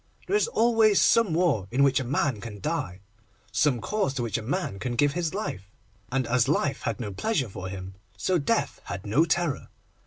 [0.25, 3.01] There is always some war in which a man can die,
[3.51, 5.69] some cause to which a man can give his life,
[6.11, 9.67] and as life had no pleasure for him, so death had no terror.